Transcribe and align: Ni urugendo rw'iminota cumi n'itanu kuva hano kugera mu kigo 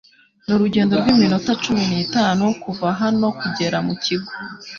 Ni 0.45 0.51
urugendo 0.55 0.93
rw'iminota 1.01 1.51
cumi 1.63 1.83
n'itanu 1.91 2.43
kuva 2.63 2.87
hano 3.01 3.27
kugera 3.41 3.77
mu 3.87 3.93
kigo 4.03 4.31